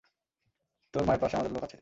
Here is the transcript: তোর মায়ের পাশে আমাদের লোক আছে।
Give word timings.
তোর 0.93 1.03
মায়ের 1.05 1.21
পাশে 1.21 1.35
আমাদের 1.35 1.53
লোক 1.53 1.63
আছে। 1.63 1.77